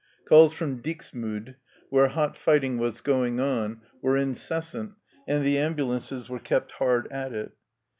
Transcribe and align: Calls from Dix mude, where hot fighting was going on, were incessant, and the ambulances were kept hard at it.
Calls 0.25 0.51
from 0.51 0.77
Dix 0.81 1.13
mude, 1.13 1.57
where 1.91 2.07
hot 2.07 2.35
fighting 2.35 2.79
was 2.79 3.01
going 3.01 3.39
on, 3.39 3.81
were 4.01 4.17
incessant, 4.17 4.93
and 5.27 5.45
the 5.45 5.59
ambulances 5.59 6.27
were 6.27 6.39
kept 6.39 6.71
hard 6.71 7.07
at 7.11 7.33
it. 7.33 7.51